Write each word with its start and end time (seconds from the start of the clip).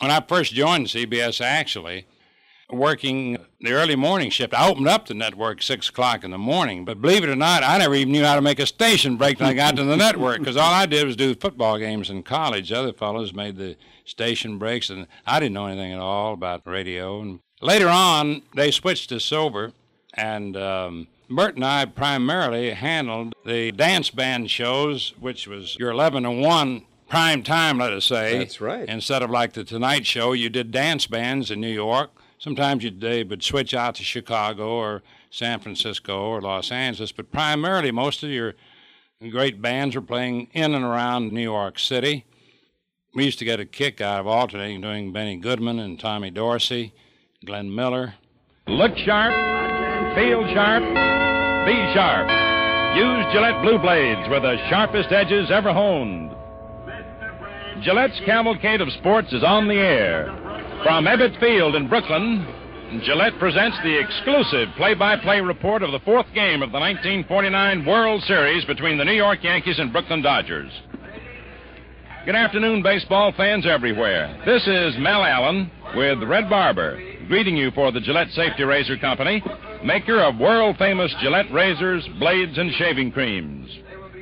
when 0.00 0.10
I 0.10 0.20
first 0.20 0.52
joined 0.52 0.86
CBS, 0.86 1.40
actually, 1.40 2.06
working 2.70 3.38
the 3.60 3.72
early 3.72 3.96
morning 3.96 4.30
shift, 4.30 4.54
I 4.54 4.68
opened 4.68 4.88
up 4.88 5.06
the 5.06 5.14
network 5.14 5.62
six 5.62 5.88
o'clock 5.88 6.24
in 6.24 6.30
the 6.30 6.38
morning. 6.38 6.84
But 6.84 7.00
believe 7.00 7.22
it 7.22 7.30
or 7.30 7.36
not, 7.36 7.62
I 7.62 7.78
never 7.78 7.94
even 7.94 8.12
knew 8.12 8.24
how 8.24 8.34
to 8.34 8.40
make 8.40 8.58
a 8.58 8.66
station 8.66 9.16
break 9.16 9.38
till 9.38 9.46
I 9.46 9.54
got 9.54 9.76
to 9.76 9.84
the 9.84 9.96
network 9.96 10.38
because 10.38 10.56
all 10.56 10.72
I 10.72 10.86
did 10.86 11.06
was 11.06 11.16
do 11.16 11.34
football 11.34 11.78
games 11.78 12.10
in 12.10 12.22
college. 12.22 12.72
Other 12.72 12.92
fellows 12.92 13.32
made 13.32 13.56
the 13.56 13.76
station 14.04 14.58
breaks, 14.58 14.90
and 14.90 15.06
I 15.26 15.38
didn't 15.40 15.54
know 15.54 15.66
anything 15.66 15.92
at 15.92 15.98
all 15.98 16.34
about 16.34 16.66
radio. 16.66 17.20
And 17.20 17.40
later 17.60 17.88
on, 17.88 18.42
they 18.56 18.70
switched 18.70 19.10
to 19.10 19.20
sober, 19.20 19.72
and 20.14 20.56
um, 20.56 21.08
Bert 21.30 21.56
and 21.56 21.64
I 21.64 21.84
primarily 21.84 22.70
handled 22.70 23.34
the 23.44 23.72
dance 23.72 24.10
band 24.10 24.50
shows, 24.50 25.14
which 25.20 25.46
was 25.46 25.76
your 25.78 25.90
11 25.90 26.24
to 26.24 26.30
1 26.30 26.82
prime 27.12 27.42
time, 27.42 27.76
let 27.76 27.92
us 27.92 28.06
say. 28.06 28.38
That's 28.38 28.58
right. 28.58 28.88
Instead 28.88 29.22
of 29.22 29.28
like 29.28 29.52
the 29.52 29.64
Tonight 29.64 30.06
Show, 30.06 30.32
you 30.32 30.48
did 30.48 30.70
dance 30.70 31.06
bands 31.06 31.50
in 31.50 31.60
New 31.60 31.68
York. 31.68 32.10
Sometimes 32.38 32.82
you, 32.82 32.90
they 32.90 33.22
would 33.22 33.42
switch 33.42 33.74
out 33.74 33.96
to 33.96 34.02
Chicago 34.02 34.70
or 34.70 35.02
San 35.30 35.60
Francisco 35.60 36.22
or 36.22 36.40
Los 36.40 36.72
Angeles, 36.72 37.12
but 37.12 37.30
primarily 37.30 37.90
most 37.90 38.22
of 38.22 38.30
your 38.30 38.54
great 39.30 39.60
bands 39.60 39.94
were 39.94 40.00
playing 40.00 40.48
in 40.54 40.74
and 40.74 40.86
around 40.86 41.32
New 41.32 41.42
York 41.42 41.78
City. 41.78 42.24
We 43.14 43.26
used 43.26 43.38
to 43.40 43.44
get 43.44 43.60
a 43.60 43.66
kick 43.66 44.00
out 44.00 44.18
of 44.18 44.26
alternating 44.26 44.80
doing 44.80 45.12
Benny 45.12 45.36
Goodman 45.36 45.80
and 45.80 46.00
Tommy 46.00 46.30
Dorsey, 46.30 46.94
Glenn 47.44 47.74
Miller. 47.74 48.14
Look 48.68 48.96
sharp, 48.96 49.34
feel 50.14 50.42
sharp, 50.54 50.82
be 51.66 51.76
sharp. 51.92 52.26
Use 52.96 53.32
Gillette 53.34 53.60
Blue 53.60 53.78
Blades 53.78 54.30
with 54.30 54.44
the 54.44 54.56
sharpest 54.70 55.12
edges 55.12 55.50
ever 55.50 55.74
honed. 55.74 56.31
Gillette's 57.84 58.20
cavalcade 58.24 58.80
of 58.80 58.92
sports 58.92 59.32
is 59.32 59.42
on 59.42 59.66
the 59.66 59.74
air. 59.74 60.26
From 60.84 61.06
Ebbets 61.06 61.38
Field 61.40 61.74
in 61.74 61.88
Brooklyn, 61.88 62.46
Gillette 63.04 63.38
presents 63.40 63.76
the 63.82 63.98
exclusive 63.98 64.68
play 64.76 64.94
by 64.94 65.16
play 65.16 65.40
report 65.40 65.82
of 65.82 65.90
the 65.90 65.98
fourth 66.00 66.26
game 66.32 66.62
of 66.62 66.70
the 66.70 66.78
1949 66.78 67.84
World 67.84 68.22
Series 68.22 68.64
between 68.66 68.98
the 68.98 69.04
New 69.04 69.14
York 69.14 69.42
Yankees 69.42 69.78
and 69.80 69.92
Brooklyn 69.92 70.22
Dodgers. 70.22 70.70
Good 72.24 72.36
afternoon, 72.36 72.84
baseball 72.84 73.32
fans 73.36 73.66
everywhere. 73.66 74.40
This 74.46 74.62
is 74.62 74.94
Mel 75.00 75.24
Allen 75.24 75.68
with 75.96 76.22
Red 76.22 76.48
Barber, 76.48 77.02
greeting 77.26 77.56
you 77.56 77.72
for 77.72 77.90
the 77.90 78.00
Gillette 78.00 78.30
Safety 78.30 78.62
Razor 78.62 78.98
Company, 78.98 79.42
maker 79.84 80.20
of 80.20 80.38
world 80.38 80.76
famous 80.78 81.12
Gillette 81.20 81.50
razors, 81.50 82.06
blades, 82.20 82.56
and 82.58 82.72
shaving 82.74 83.10
creams. 83.10 83.68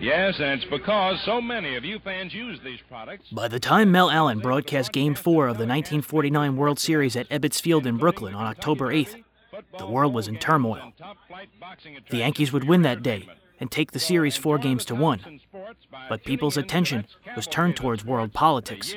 Yes, 0.00 0.36
and 0.38 0.60
it's 0.60 0.70
because 0.70 1.20
so 1.26 1.42
many 1.42 1.76
of 1.76 1.84
you 1.84 1.98
fans 1.98 2.32
use 2.32 2.58
these 2.64 2.78
products. 2.88 3.28
By 3.30 3.48
the 3.48 3.60
time 3.60 3.92
Mel 3.92 4.10
Allen 4.10 4.38
broadcast 4.38 4.92
Game 4.92 5.14
4 5.14 5.48
of 5.48 5.58
the 5.58 5.66
1949 5.66 6.56
World 6.56 6.78
Series 6.78 7.16
at 7.16 7.28
Ebbets 7.28 7.60
Field 7.60 7.86
in 7.86 7.98
Brooklyn 7.98 8.34
on 8.34 8.46
October 8.46 8.86
8th, 8.86 9.22
the 9.78 9.86
world 9.86 10.14
was 10.14 10.26
in 10.26 10.38
turmoil. 10.38 10.92
The 12.08 12.16
Yankees 12.16 12.50
would 12.50 12.64
win 12.64 12.80
that 12.82 13.02
day 13.02 13.28
and 13.60 13.70
take 13.70 13.92
the 13.92 13.98
series 13.98 14.38
four 14.38 14.56
games 14.56 14.86
to 14.86 14.94
one. 14.94 15.40
But 16.08 16.24
people's 16.24 16.56
attention 16.56 17.06
was 17.36 17.46
turned 17.46 17.76
towards 17.76 18.02
world 18.02 18.32
politics. 18.32 18.94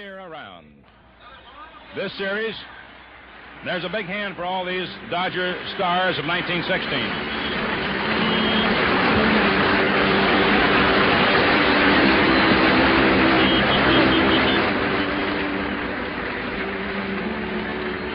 This 1.95 2.13
series, 2.17 2.55
there's 3.65 3.83
a 3.83 3.89
big 3.89 4.05
hand 4.05 4.37
for 4.37 4.45
all 4.45 4.65
these 4.65 4.87
Dodger 5.11 5.59
stars 5.75 6.17
of 6.17 6.25
1916. 6.25 7.42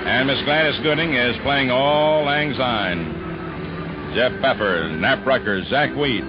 And 0.08 0.26
Miss 0.26 0.40
Gladys 0.44 0.80
Gooding 0.82 1.12
is 1.12 1.36
playing 1.42 1.68
Auld 1.68 2.24
Lang 2.24 2.54
Syne. 2.56 4.16
Jeff 4.16 4.32
Pfeffer, 4.40 4.88
Nap 4.96 5.20
Rucker, 5.26 5.62
Zack 5.68 5.94
Wheat, 5.94 6.24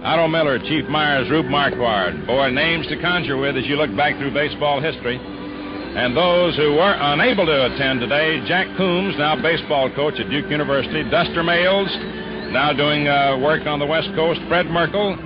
Otto 0.00 0.26
Miller, 0.28 0.58
Chief 0.58 0.88
Meyers, 0.88 1.28
Rube 1.28 1.44
Marquard. 1.44 2.26
Boy, 2.26 2.48
names 2.48 2.86
to 2.88 2.98
conjure 3.02 3.36
with 3.36 3.58
as 3.58 3.66
you 3.66 3.76
look 3.76 3.94
back 3.94 4.16
through 4.16 4.32
baseball 4.32 4.80
history. 4.80 5.20
And 5.20 6.16
those 6.16 6.56
who 6.56 6.72
were 6.72 6.96
unable 6.98 7.44
to 7.44 7.66
attend 7.68 8.00
today, 8.00 8.40
Jack 8.48 8.66
Coombs, 8.78 9.14
now 9.18 9.36
baseball 9.36 9.92
coach 9.94 10.18
at 10.18 10.30
Duke 10.30 10.48
University, 10.50 11.04
Duster 11.10 11.42
Mails, 11.44 11.92
now 12.48 12.72
doing 12.72 13.06
uh, 13.06 13.38
work 13.44 13.66
on 13.66 13.78
the 13.78 13.86
West 13.86 14.08
Coast, 14.16 14.40
Fred 14.48 14.72
Merkle, 14.72 15.20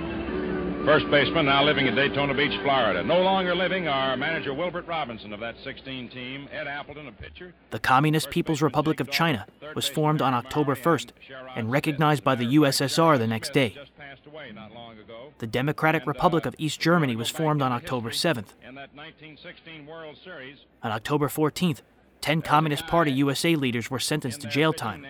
First 0.85 1.09
baseman 1.09 1.45
now 1.45 1.63
living 1.63 1.87
in 1.87 1.95
Daytona 1.95 2.33
Beach, 2.33 2.59
Florida. 2.61 3.03
No 3.03 3.21
longer 3.21 3.55
living 3.55 3.87
are 3.87 4.17
manager 4.17 4.53
Wilbert 4.53 4.85
Robinson 4.85 5.31
of 5.31 5.39
that 5.39 5.55
16 5.63 6.09
team, 6.09 6.49
Ed 6.51 6.67
Appleton, 6.67 7.07
a 7.07 7.11
pitcher. 7.13 7.53
The 7.71 7.79
Communist 7.79 8.29
People's 8.29 8.61
Republic 8.61 8.99
of 8.99 9.09
China 9.09 9.45
was 9.75 9.87
formed 9.87 10.21
on 10.21 10.33
October 10.33 10.75
1st 10.75 11.11
and 11.55 11.71
recognized 11.71 12.25
by 12.25 12.35
the 12.35 12.57
USSR 12.57 13.17
the 13.17 13.27
next 13.27 13.53
day. 13.53 13.77
The 15.37 15.47
Democratic 15.47 16.03
uh, 16.03 16.07
Republic 16.07 16.45
of 16.45 16.53
East 16.57 16.81
Germany 16.81 17.15
was 17.15 17.29
formed 17.29 17.61
on 17.61 17.71
October 17.71 18.09
7th. 18.09 18.49
On 20.83 20.91
October 20.91 21.27
14th, 21.29 21.79
10 22.23 22.41
Communist 22.41 22.87
Party 22.87 23.11
USA 23.11 23.53
leaders 23.57 23.91
were 23.91 23.99
sentenced 23.99 24.39
to 24.39 24.47
jail 24.47 24.71
time. 24.71 25.05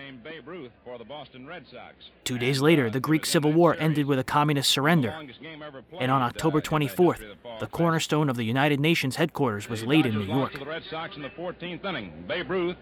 Two 2.24 2.38
days 2.38 2.60
later, 2.60 2.90
the 2.90 2.98
uh, 2.98 3.00
Greek 3.00 3.24
Civil 3.24 3.52
War 3.52 3.76
ended 3.78 4.06
with 4.06 4.18
a 4.18 4.24
communist 4.24 4.68
surrender. 4.68 5.14
And 6.00 6.10
on 6.10 6.22
uh, 6.22 6.26
October 6.26 6.60
24th, 6.60 7.20
the 7.60 7.66
cornerstone 7.66 8.28
of 8.28 8.36
the 8.36 8.44
United 8.44 8.80
Nations 8.80 9.16
headquarters 9.16 9.68
was 9.68 9.84
laid 9.84 10.06
in 10.06 10.14
New 10.14 10.24
York. 10.24 10.52
The 10.58 10.64
Red 10.64 10.82
Sox 10.90 11.16
in 11.16 11.22
the 11.22 11.30
14th 11.30 11.84
inning. 11.84 12.24
Babe 12.28 12.50
Ruth, 12.50 12.76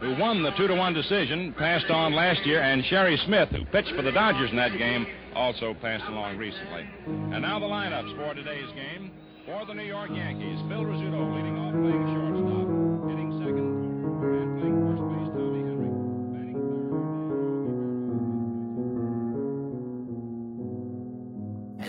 who 0.00 0.16
won 0.16 0.42
the 0.42 0.50
2 0.52 0.66
to 0.66 0.74
1 0.74 0.94
decision, 0.94 1.54
passed 1.56 1.90
on 1.90 2.14
last 2.14 2.44
year, 2.44 2.60
and 2.60 2.84
Sherry 2.86 3.18
Smith, 3.26 3.48
who 3.50 3.64
pitched 3.66 3.94
for 3.94 4.02
the 4.02 4.12
Dodgers 4.12 4.50
in 4.50 4.56
that 4.56 4.76
game, 4.76 5.06
also 5.34 5.74
passed 5.80 6.04
along 6.08 6.36
recently. 6.36 6.86
And 7.06 7.42
now 7.42 7.58
the 7.58 7.66
lineups 7.66 8.16
for 8.16 8.34
today's 8.34 8.70
game. 8.74 9.12
For 9.46 9.64
the 9.64 9.74
New 9.74 9.84
York 9.84 10.10
Yankees, 10.10 10.58
Phil 10.68 10.82
Rizzuto 10.82 11.36
leading 11.36 11.56
off 11.56 11.72
playing 11.72 12.14
shortstop. 12.14 12.45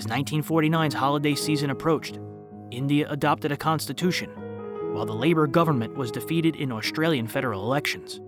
1949's 0.08 0.94
holiday 0.94 1.36
season 1.36 1.70
approached, 1.70 2.20
India 2.72 3.08
adopted 3.10 3.52
a 3.52 3.58
constitution, 3.58 4.30
while 4.94 5.06
the 5.06 5.14
Labour 5.14 5.48
government 5.48 5.96
was 5.96 6.12
defeated 6.12 6.56
in 6.56 6.72
Australian 6.72 7.28
federal 7.28 7.64
elections. 7.64 8.20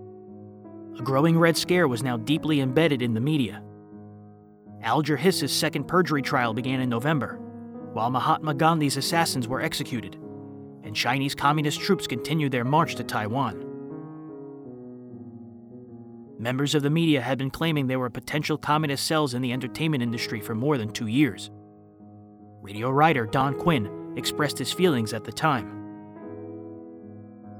A 0.98 1.02
growing 1.02 1.38
Red 1.38 1.56
Scare 1.56 1.88
was 1.88 2.02
now 2.02 2.16
deeply 2.16 2.60
embedded 2.60 3.00
in 3.00 3.14
the 3.14 3.20
media. 3.20 3.62
Alger 4.82 5.16
Hiss's 5.16 5.52
second 5.52 5.84
perjury 5.84 6.22
trial 6.22 6.52
began 6.52 6.80
in 6.80 6.88
November, 6.88 7.38
while 7.92 8.10
Mahatma 8.10 8.54
Gandhi's 8.54 8.96
assassins 8.96 9.48
were 9.48 9.60
executed, 9.60 10.16
and 10.84 10.94
Chinese 10.94 11.34
communist 11.34 11.80
troops 11.80 12.06
continued 12.06 12.52
their 12.52 12.64
march 12.64 12.94
to 12.96 13.04
Taiwan. 13.04 13.66
Members 16.38 16.74
of 16.74 16.82
the 16.82 16.90
media 16.90 17.20
had 17.20 17.36
been 17.36 17.50
claiming 17.50 17.86
there 17.86 17.98
were 17.98 18.08
potential 18.10 18.56
communist 18.56 19.06
cells 19.06 19.34
in 19.34 19.42
the 19.42 19.52
entertainment 19.52 20.02
industry 20.02 20.40
for 20.40 20.54
more 20.54 20.78
than 20.78 20.90
two 20.90 21.06
years. 21.06 21.50
Radio 22.60 22.90
writer 22.90 23.26
Don 23.26 23.54
Quinn 23.58 24.14
expressed 24.16 24.58
his 24.58 24.72
feelings 24.72 25.12
at 25.12 25.24
the 25.24 25.32
time. 25.32 25.76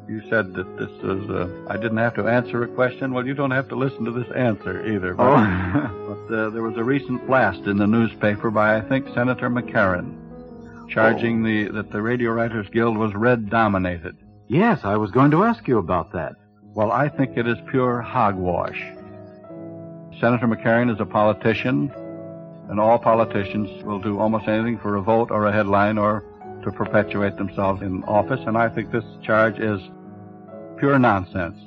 You 0.09 0.21
said 0.29 0.55
that 0.55 0.77
this 0.77 0.91
was, 1.03 1.31
uh, 1.31 1.49
I 1.69 1.77
didn't 1.77 1.99
have 1.99 2.15
to 2.17 2.27
answer 2.27 2.65
a 2.65 2.69
question. 2.69 3.13
Well, 3.15 3.25
you 3.27 3.35
don't 3.35 3.53
have 3.53 3.69
to 3.69 3.77
listen 3.77 4.05
to 4.07 4.11
this 4.11 4.31
answer 4.35 4.85
either. 4.85 5.15
But, 5.15 5.25
Oh. 5.25 6.17
but 6.29 6.35
uh, 6.35 6.51
there 6.51 6.63
was 6.63 6.77
a 6.77 6.83
recent 6.85 7.25
blast 7.27 7.61
in 7.61 7.77
the 7.79 7.87
newspaper 7.87 8.51
by, 8.51 8.77
I 8.77 8.81
think, 8.81 9.07
Senator 9.15 9.49
McCarran, 9.49 10.89
charging 10.89 11.45
the 11.45 11.69
that 11.69 11.93
the 11.93 12.03
Radio 12.03 12.33
Writers 12.33 12.67
Guild 12.73 12.99
was 12.99 13.15
red 13.15 13.49
dominated. 13.51 14.17
Yes, 14.49 14.81
I 14.83 14.97
was 14.97 15.13
going 15.13 15.31
to 15.31 15.45
ask 15.45 15.69
you 15.69 15.79
about 15.79 16.13
that. 16.13 16.35
Well, 16.75 16.91
I 16.91 17.09
think 17.09 17.37
it 17.37 17.47
is 17.47 17.59
pure 17.71 18.01
hogwash. 18.01 18.81
Senator 20.21 20.49
McCarran 20.49 20.93
is 20.93 20.99
a 21.01 21.07
politician, 21.07 21.89
and 22.71 22.79
all 22.79 22.99
politicians 22.99 23.83
will 23.83 23.99
do 23.99 24.21
almost 24.21 24.47
anything 24.47 24.79
for 24.79 24.97
a 24.97 25.03
vote 25.03 25.31
or 25.33 25.47
a 25.47 25.53
headline 25.53 25.99
or 25.99 26.25
to 26.63 26.71
perpetuate 26.71 27.37
themselves 27.37 27.83
in 27.83 28.05
office, 28.05 28.41
and 28.47 28.57
I 28.57 28.69
think 28.69 28.93
this 28.93 29.05
charge 29.23 29.59
is 29.59 29.81
pure 30.79 30.99
nonsense. 30.99 31.59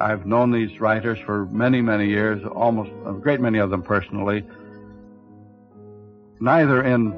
I've 0.00 0.26
known 0.26 0.50
these 0.50 0.80
writers 0.80 1.18
for 1.24 1.46
many, 1.46 1.80
many 1.80 2.08
years, 2.08 2.42
almost 2.44 2.90
a 3.06 3.12
great 3.12 3.40
many 3.40 3.58
of 3.58 3.70
them 3.70 3.82
personally. 3.82 4.44
Neither 6.40 6.82
in 6.82 7.12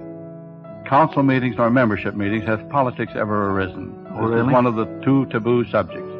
council 0.87 1.23
meetings 1.23 1.57
nor 1.57 1.71
membership 1.71 2.15
meetings 2.15 2.45
has 2.45 2.61
politics 2.71 3.13
ever 3.15 3.51
arisen. 3.51 4.07
Oh, 4.11 4.29
this 4.29 4.45
is 4.45 4.53
one 4.53 4.67
of 4.67 4.75
the 4.75 4.85
two 5.05 5.27
taboo 5.27 5.65
subjects. 5.71 6.11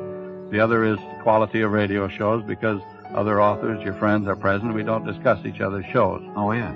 The 0.51 0.61
other 0.61 0.85
is 0.85 0.99
quality 1.23 1.61
of 1.63 1.73
radio 1.73 2.09
shows 2.09 2.45
because 2.45 2.81
other 3.15 3.43
authors, 3.43 3.83
your 3.83 3.95
friends, 3.95 4.29
are 4.29 4.37
present. 4.37 4.73
We 4.73 4.83
don't 4.83 5.05
discuss 5.05 5.45
each 5.45 5.61
other's 5.61 5.85
shows. 5.93 6.23
Oh, 6.37 6.53
yes. 6.53 6.75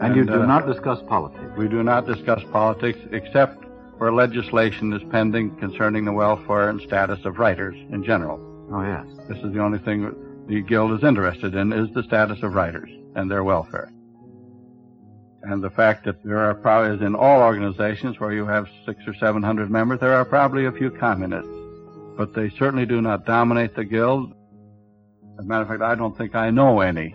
And, 0.00 0.16
you 0.16 0.24
do 0.24 0.42
uh, 0.42 0.46
not 0.46 0.66
discuss 0.66 1.00
politics. 1.08 1.52
We 1.56 1.68
do 1.68 1.82
not 1.82 2.06
discuss 2.06 2.42
politics 2.50 2.98
except 3.12 3.64
where 3.98 4.12
legislation 4.12 4.92
is 4.92 5.02
pending 5.10 5.56
concerning 5.56 6.04
the 6.04 6.12
welfare 6.12 6.68
and 6.68 6.80
status 6.80 7.24
of 7.24 7.38
writers 7.38 7.76
in 7.90 8.02
general. 8.02 8.40
Oh, 8.72 8.82
yes. 8.82 9.06
This 9.28 9.38
is 9.38 9.52
the 9.52 9.60
only 9.60 9.78
thing 9.78 10.14
the 10.48 10.62
Guild 10.62 10.92
is 10.98 11.04
interested 11.04 11.54
in 11.54 11.72
is 11.72 11.92
the 11.94 12.02
status 12.02 12.42
of 12.42 12.54
writers 12.54 12.90
and 13.14 13.30
their 13.30 13.44
welfare. 13.44 13.90
And 15.44 15.62
the 15.62 15.70
fact 15.70 16.06
that 16.06 16.24
there 16.24 16.38
are 16.38 16.54
probably, 16.54 16.96
as 16.96 17.02
in 17.02 17.14
all 17.14 17.42
organizations 17.42 18.18
where 18.18 18.32
you 18.32 18.46
have 18.46 18.66
six 18.86 19.00
or 19.06 19.14
seven 19.14 19.42
hundred 19.42 19.70
members, 19.70 20.00
there 20.00 20.14
are 20.14 20.24
probably 20.24 20.64
a 20.64 20.72
few 20.72 20.90
communists. 20.90 21.50
But 22.16 22.34
they 22.34 22.50
certainly 22.50 22.86
do 22.86 23.00
not 23.00 23.26
dominate 23.26 23.74
the 23.74 23.84
Guild. 23.84 24.32
As 25.38 25.44
a 25.44 25.48
matter 25.48 25.62
of 25.62 25.68
fact, 25.68 25.82
I 25.82 25.94
don't 25.94 26.16
think 26.16 26.34
I 26.34 26.50
know 26.50 26.80
any. 26.80 27.14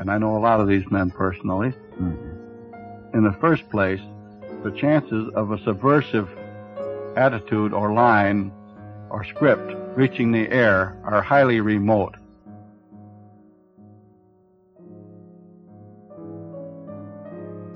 And 0.00 0.10
I 0.10 0.16
know 0.16 0.34
a 0.34 0.40
lot 0.40 0.60
of 0.60 0.66
these 0.66 0.90
men 0.90 1.10
personally. 1.10 1.74
Mm-hmm. 2.00 3.16
In 3.18 3.22
the 3.22 3.36
first 3.38 3.68
place, 3.68 4.00
the 4.64 4.70
chances 4.70 5.30
of 5.34 5.52
a 5.52 5.62
subversive 5.62 6.26
attitude 7.16 7.74
or 7.74 7.92
line 7.92 8.50
or 9.10 9.24
script 9.24 9.74
reaching 9.98 10.32
the 10.32 10.48
air 10.48 10.98
are 11.04 11.20
highly 11.20 11.60
remote. 11.60 12.16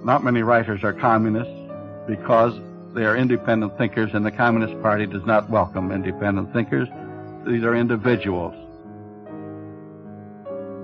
Not 0.02 0.24
many 0.24 0.40
writers 0.40 0.82
are 0.82 0.94
communists 0.94 1.52
because 2.06 2.58
they 2.94 3.04
are 3.04 3.18
independent 3.18 3.76
thinkers, 3.76 4.12
and 4.14 4.24
the 4.24 4.30
Communist 4.30 4.80
Party 4.80 5.04
does 5.04 5.26
not 5.26 5.50
welcome 5.50 5.92
independent 5.92 6.54
thinkers. 6.54 6.88
These 7.46 7.64
are 7.64 7.74
individuals. 7.74 8.54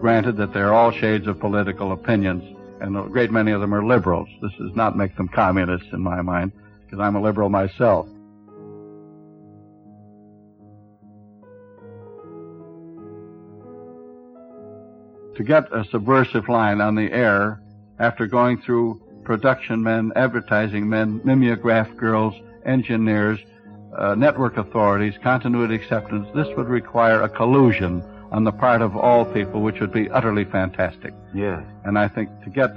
Granted 0.00 0.38
that 0.38 0.54
they're 0.54 0.72
all 0.72 0.90
shades 0.90 1.26
of 1.26 1.38
political 1.38 1.92
opinions, 1.92 2.42
and 2.80 2.96
a 2.96 3.02
great 3.02 3.30
many 3.30 3.52
of 3.52 3.60
them 3.60 3.74
are 3.74 3.84
liberals. 3.84 4.28
This 4.40 4.52
does 4.58 4.74
not 4.74 4.96
make 4.96 5.14
them 5.16 5.28
communists 5.28 5.92
in 5.92 6.00
my 6.00 6.22
mind, 6.22 6.52
because 6.84 7.00
I'm 7.00 7.16
a 7.16 7.20
liberal 7.20 7.50
myself. 7.50 8.06
To 15.36 15.44
get 15.44 15.72
a 15.72 15.84
subversive 15.90 16.48
line 16.48 16.80
on 16.80 16.94
the 16.94 17.12
air 17.12 17.60
after 17.98 18.26
going 18.26 18.60
through 18.62 19.02
production 19.24 19.82
men, 19.82 20.12
advertising 20.16 20.88
men, 20.88 21.20
mimeograph 21.24 21.94
girls, 21.96 22.34
engineers, 22.64 23.38
uh, 23.96 24.14
network 24.14 24.56
authorities, 24.56 25.14
continuity 25.22 25.74
acceptance, 25.74 26.26
this 26.34 26.48
would 26.56 26.68
require 26.68 27.22
a 27.22 27.28
collusion 27.28 28.02
on 28.30 28.44
the 28.44 28.52
part 28.52 28.82
of 28.82 28.96
all 28.96 29.24
people, 29.24 29.62
which 29.62 29.80
would 29.80 29.92
be 29.92 30.10
utterly 30.10 30.44
fantastic. 30.44 31.12
Yes. 31.34 31.62
And 31.84 31.98
I 31.98 32.08
think 32.08 32.28
to 32.44 32.50
get 32.50 32.70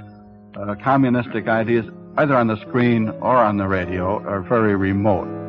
uh, 0.56 0.74
communistic 0.82 1.48
ideas 1.48 1.86
either 2.16 2.36
on 2.36 2.46
the 2.46 2.56
screen 2.60 3.08
or 3.08 3.36
on 3.36 3.56
the 3.56 3.66
radio 3.66 4.22
are 4.24 4.40
very 4.40 4.76
remote. 4.76 5.43